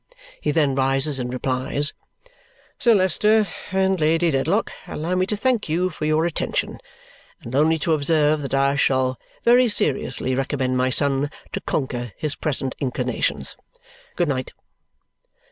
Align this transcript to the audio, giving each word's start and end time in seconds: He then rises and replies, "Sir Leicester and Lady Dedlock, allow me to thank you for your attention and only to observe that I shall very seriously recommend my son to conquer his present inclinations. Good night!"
He 0.41 0.49
then 0.49 0.73
rises 0.73 1.19
and 1.19 1.31
replies, 1.31 1.93
"Sir 2.79 2.95
Leicester 2.95 3.47
and 3.71 3.99
Lady 4.01 4.31
Dedlock, 4.31 4.71
allow 4.87 5.13
me 5.13 5.27
to 5.27 5.35
thank 5.35 5.69
you 5.69 5.91
for 5.91 6.05
your 6.05 6.25
attention 6.25 6.79
and 7.43 7.53
only 7.53 7.77
to 7.77 7.93
observe 7.93 8.41
that 8.41 8.55
I 8.55 8.75
shall 8.77 9.19
very 9.45 9.67
seriously 9.69 10.33
recommend 10.33 10.75
my 10.75 10.89
son 10.89 11.29
to 11.53 11.61
conquer 11.61 12.13
his 12.17 12.33
present 12.33 12.75
inclinations. 12.79 13.55
Good 14.15 14.27
night!" 14.29 14.53